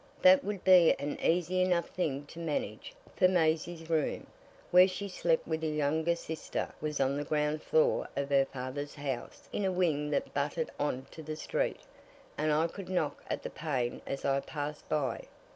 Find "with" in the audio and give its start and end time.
5.47-5.63